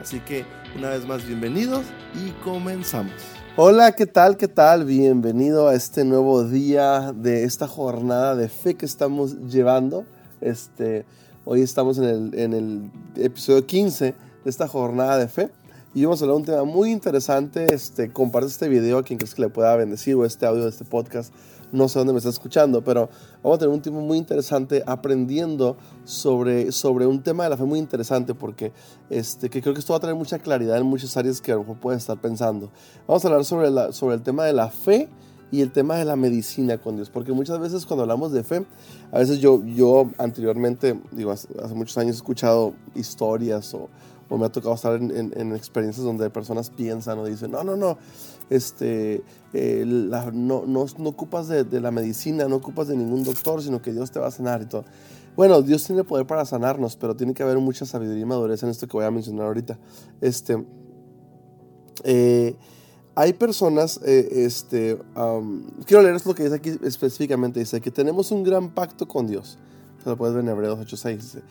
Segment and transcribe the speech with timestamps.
[0.00, 0.46] Así que
[0.78, 3.12] una vez más bienvenidos y comenzamos.
[3.56, 4.38] Hola, ¿qué tal?
[4.38, 4.86] ¿Qué tal?
[4.86, 10.06] Bienvenido a este nuevo día de esta jornada de fe que estamos llevando.
[10.40, 11.04] Este,
[11.44, 15.50] hoy estamos en el, en el episodio 15 de esta jornada de fe
[15.92, 17.74] y vamos a hablar de un tema muy interesante.
[17.74, 20.70] Este, comparte este video a quien crees que le pueda bendecir o este audio de
[20.70, 21.34] este podcast
[21.72, 23.08] no sé dónde me está escuchando, pero
[23.42, 27.64] vamos a tener un tiempo muy interesante aprendiendo sobre, sobre un tema de la fe
[27.64, 28.72] muy interesante porque
[29.08, 31.54] este, que creo que esto va a traer mucha claridad en muchas áreas que a
[31.54, 32.70] lo mejor puedes estar pensando.
[33.06, 35.08] Vamos a hablar sobre, la, sobre el tema de la fe
[35.52, 38.64] y el tema de la medicina con Dios, porque muchas veces cuando hablamos de fe,
[39.10, 43.88] a veces yo, yo anteriormente, digo, hace, hace muchos años he escuchado historias o,
[44.30, 47.76] o me ha tocado estar en, en, experiencias donde personas piensan o dicen, no, no,
[47.76, 47.98] no,
[48.48, 49.22] este,
[49.52, 53.92] eh, no, no, no, ocupas de, la medicina, no ocupas de ningún doctor, sino que
[53.92, 54.84] Dios te va a sanar y todo.
[55.36, 58.70] Bueno, Dios tiene poder para sanarnos, pero tiene que haber mucha sabiduría y madurez en
[58.70, 59.78] esto que voy a mencionar ahorita.
[60.20, 60.64] Este,
[62.04, 62.56] eh,
[63.16, 64.96] hay personas, eh, este,
[65.86, 69.58] quiero leer lo que dice aquí específicamente, dice que tenemos un gran pacto con Dios.
[70.04, 71.16] Lo puedes ver en Hebreos 8.6.
[71.16, 71.42] Dice,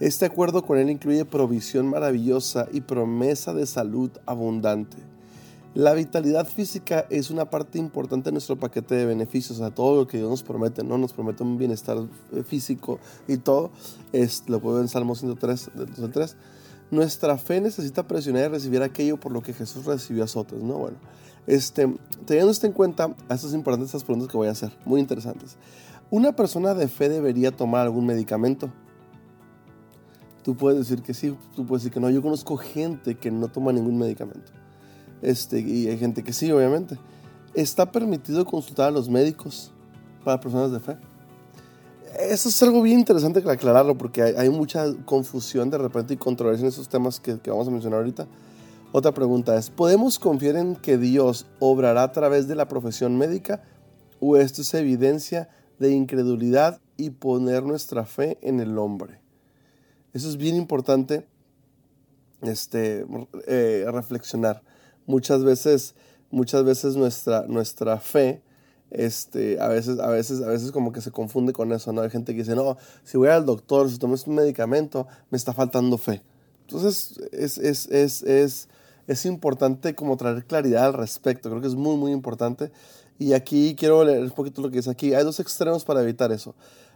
[0.00, 4.96] este acuerdo con Él incluye provisión maravillosa y promesa de salud abundante.
[5.74, 10.06] La vitalidad física es una parte importante de nuestro paquete de beneficios, a todo lo
[10.06, 10.98] que Dios nos promete, ¿no?
[10.98, 11.98] Nos promete un bienestar
[12.46, 12.98] físico
[13.28, 13.70] y todo,
[14.12, 16.36] es, lo puedo ver en Salmo 103, 103.
[16.90, 20.78] Nuestra fe necesita presionar y recibir aquello por lo que Jesús recibió azotes, ¿no?
[20.78, 20.96] Bueno,
[21.46, 25.00] este, teniendo esto en cuenta, esto es importante estas preguntas que voy a hacer, muy
[25.00, 25.56] interesantes.
[26.10, 28.70] ¿Una persona de fe debería tomar algún medicamento?
[30.42, 32.08] Tú puedes decir que sí, tú puedes decir que no.
[32.08, 34.52] Yo conozco gente que no toma ningún medicamento.
[35.20, 36.98] Este, y hay gente que sí, obviamente.
[37.52, 39.72] ¿Está permitido consultar a los médicos
[40.24, 40.96] para personas de fe?
[42.18, 46.62] Eso es algo bien interesante que aclararlo porque hay, mucha confusión de repente y controversia
[46.62, 48.26] en esos temas que, que vamos a mencionar ahorita.
[48.92, 53.62] Otra pregunta es, ¿podemos confiar en que Dios obrará a través de la profesión médica
[54.20, 59.20] o esto es evidencia de incredulidad y poner nuestra fe en el hombre?
[60.12, 61.26] Eso es bien importante
[62.42, 63.06] este,
[63.46, 64.62] eh, reflexionar.
[65.06, 65.94] Muchas veces,
[66.30, 68.42] muchas veces nuestra, nuestra fe,
[68.90, 72.02] este, a veces, a veces, a veces como que se confunde con eso, ¿no?
[72.02, 75.52] Hay gente que dice, no, si voy al doctor, si tomas un medicamento, me está
[75.52, 76.22] faltando fe.
[76.62, 78.68] Entonces, es, es, es, es,
[79.06, 81.48] es importante como traer claridad al respecto.
[81.48, 82.70] Creo que es muy, muy importante.
[83.18, 85.14] Y aquí quiero leer un poquito lo que dice aquí.
[85.14, 86.54] Hay dos extremos para evitar eso.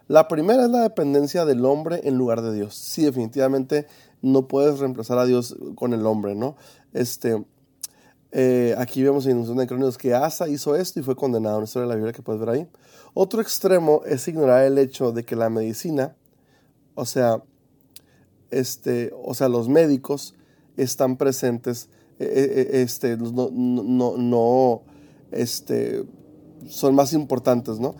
[0.09, 2.75] La primera es la dependencia del hombre en lugar de Dios.
[2.75, 3.87] Sí, definitivamente
[4.21, 6.56] no puedes reemplazar a Dios con el hombre, ¿no?
[6.93, 7.44] Este,
[8.31, 11.87] eh, aquí vemos en de Crónicas que Asa hizo esto y fue condenado, una historia
[11.87, 12.69] de la Biblia que puedes ver ahí.
[13.15, 16.16] Otro extremo es ignorar el hecho de que la medicina,
[16.94, 17.43] o sea,
[18.50, 20.34] este, o sea, los médicos
[20.77, 24.83] están presentes, eh, eh, este, no, no,
[25.32, 26.04] este,
[26.69, 27.94] son más importantes, ¿no?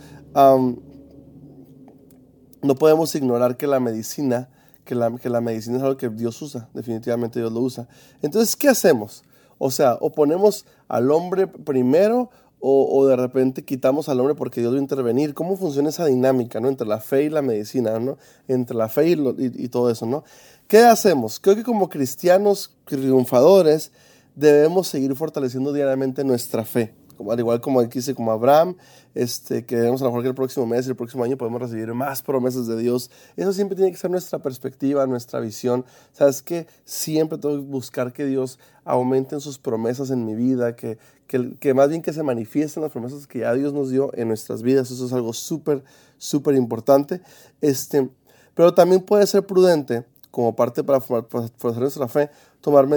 [2.63, 4.49] no podemos ignorar que la medicina,
[4.85, 7.89] que la, medicina es algo que Dios usa, definitivamente Dios lo usa.
[8.23, 9.25] Entonces, ¿qué hacemos?
[9.59, 12.31] O sea, o ponemos al hombre primero
[12.65, 15.35] o, de repente quitamos al hombre porque Dios va a intervenir.
[15.35, 16.69] ¿Cómo funciona esa dinámica, no?
[16.69, 18.19] Entre la fe y la medicina, ¿no?
[18.47, 20.23] Entre la fe y todo eso, ¿no?
[20.69, 21.41] ¿Qué hacemos?
[21.41, 23.91] Creo que como cristianos triunfadores
[24.37, 26.95] debemos seguir fortaleciendo diariamente nuestra fe
[27.31, 28.77] al igual como aquí dice, como Abraham,
[29.15, 31.93] este, que debemos a lo mejor que el próximo mes el próximo año podemos recibir
[31.95, 33.11] más promesas de Dios.
[33.37, 35.85] Eso siempre tiene que ser nuestra perspectiva, nuestra visión.
[36.13, 40.75] Sabes que siempre tengo que buscar que Dios aumente en sus promesas en mi vida,
[40.77, 44.11] que, que, que más bien que se manifiesten las promesas que ya Dios nos dio
[44.15, 44.91] en nuestras vidas.
[44.91, 45.85] Eso es algo súper,
[46.19, 47.21] súper importante.
[47.61, 48.09] Este,
[48.55, 52.89] pero también puede ser prudente como parte para forzar nuestra fe, tomar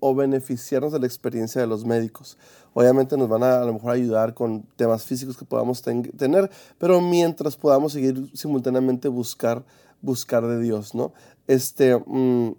[0.00, 2.38] o beneficiarnos de la experiencia de los médicos.
[2.74, 6.50] Obviamente nos van a a lo mejor ayudar con temas físicos que podamos ten tener,
[6.78, 9.64] pero mientras podamos seguir simultáneamente buscar,
[10.02, 11.12] buscar de Dios, ¿no?
[11.46, 12.52] Este, mmm,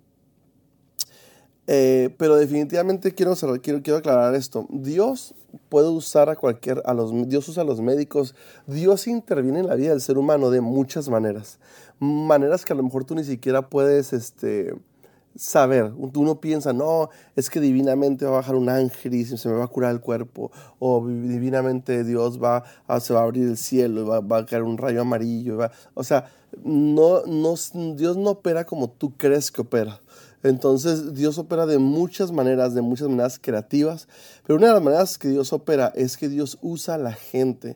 [1.68, 4.66] eh, pero definitivamente quiero, quiero, quiero aclarar esto.
[4.70, 5.36] Dios
[5.70, 8.36] puede usar a cualquier, a los, Dios usa a los médicos,
[8.66, 11.60] Dios interviene en la vida del ser humano de muchas maneras.
[12.00, 14.74] Maneras que a lo mejor tú ni siquiera puedes, este,
[15.38, 15.94] saber.
[15.96, 19.66] Uno piensa, no, es que divinamente va a bajar un ángel y se me va
[19.66, 24.02] a curar el cuerpo, o divinamente Dios va a, se va a abrir el cielo
[24.02, 25.60] y va, a caer un rayo amarillo.
[25.94, 26.30] o sea,
[26.64, 27.56] no, no,
[27.96, 30.00] Dios no opera como tú crees que opera.
[30.44, 34.08] Entonces Dios opera de muchas maneras, de muchas maneras creativas,
[34.46, 37.76] pero una de las maneras que Dios opera es que Dios usa a la gente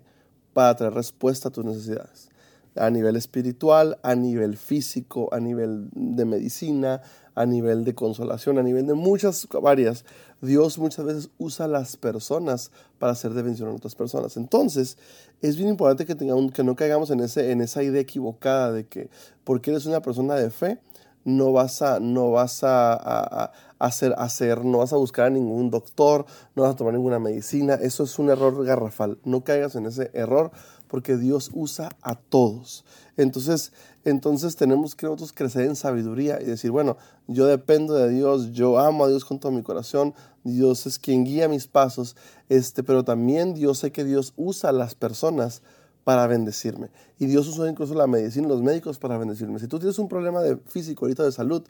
[0.54, 2.31] para traer respuesta a tus necesidades
[2.75, 7.01] a nivel espiritual, a nivel físico, a nivel de medicina,
[7.35, 10.06] a nivel de consolación, a nivel de muchas varias.
[10.41, 14.38] Dios muchas veces usa a las personas para hacer de a otras personas.
[14.38, 14.97] Entonces,
[15.41, 18.88] es bien importante que, tengamos, que no caigamos en, ese, en esa idea equivocada de
[18.88, 19.09] que
[19.44, 20.79] porque eres una persona de fe,
[21.23, 26.25] no vas a, no vas a, hacer, hacer, no vas a buscar a ningún doctor,
[26.56, 27.75] no vas a tomar ninguna medicina.
[27.75, 29.19] Eso es un error garrafal.
[29.23, 30.51] No caigas en ese error
[30.92, 32.84] porque Dios usa a todos.
[33.16, 33.72] Entonces,
[34.04, 36.98] entonces tenemos que nosotros crecer en sabiduría y decir, bueno,
[37.28, 41.24] yo dependo de Dios, yo amo a Dios con todo mi corazón, Dios es quien
[41.24, 42.18] guía mis pasos,
[42.50, 45.62] este, pero también Dios sé que Dios usa a las personas
[46.04, 46.90] para bendecirme.
[47.18, 49.60] Y Dios usa incluso la medicina, los médicos para bendecirme.
[49.60, 51.64] Si tú tienes un problema de físico ahorita de salud,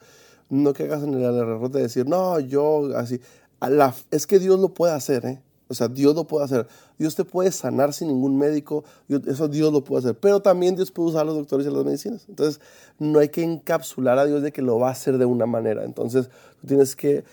[0.49, 3.21] no que hagas en el error de decir, no, yo así.
[4.09, 5.43] es que Dios lo puede hacer, ¿eh?
[5.71, 6.67] O sea, Dios lo puede hacer.
[6.99, 8.83] Dios te puede sanar sin ningún médico.
[9.25, 10.19] Eso Dios lo puede hacer.
[10.19, 12.25] Pero también Dios puede usar a los doctores y las medicinas.
[12.27, 12.59] Entonces,
[12.99, 15.85] no hay que encapsular a Dios de que lo va a hacer de una manera.
[15.85, 16.29] Entonces,
[16.59, 17.23] tú tienes que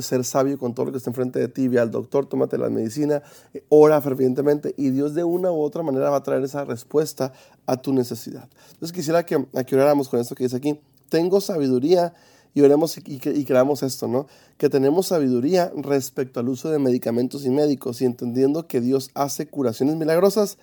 [0.00, 1.66] ser sabio con todo lo que está enfrente de ti.
[1.68, 3.22] Ve al doctor, tómate la medicina,
[3.54, 7.32] eh, ora fervientemente y Dios de una u otra manera va a traer esa respuesta
[7.64, 8.48] a tu necesidad.
[8.72, 10.78] Entonces, quisiera que, que oráramos con esto que dice aquí.
[11.08, 12.12] Tengo sabiduría
[12.54, 14.26] y veremos y, creamos esto, ¿no?
[14.56, 19.46] Que tenemos sabiduría respecto al uso de medicamentos y médicos y entendiendo que Dios hace
[19.46, 20.58] curaciones milagrosas,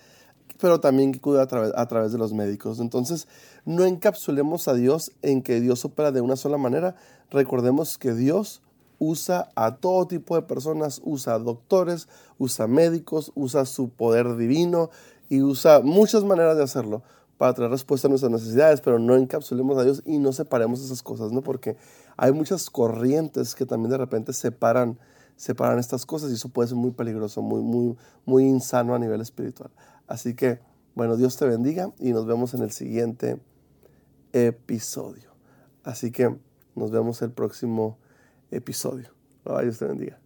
[0.60, 2.80] pero también que cura a través, a través de los médicos.
[2.80, 3.28] Entonces,
[3.64, 6.96] no encapsulemos a Dios en que Dios opera de una sola manera.
[7.30, 8.62] Recordemos que Dios
[8.98, 12.08] usa a todo tipo de personas, usa doctores,
[12.38, 14.90] usa médicos, usa su poder divino
[15.28, 17.02] y usa muchas maneras de hacerlo
[17.38, 21.02] para traer respuesta a nuestras necesidades, pero no encapsulemos a Dios y no separemos esas
[21.02, 21.42] cosas, ¿no?
[21.42, 21.76] Porque
[22.16, 24.98] hay muchas corrientes que también de repente separan,
[25.36, 29.20] separan estas cosas y eso puede ser muy peligroso, muy, muy, muy insano a nivel
[29.20, 29.70] espiritual.
[30.06, 30.60] Así que,
[30.94, 33.38] bueno, Dios te bendiga y nos vemos en el siguiente
[34.32, 35.30] episodio.
[35.84, 36.34] Así que
[36.74, 37.98] nos vemos el próximo
[38.50, 39.10] episodio.
[39.62, 40.25] Dios te bendiga.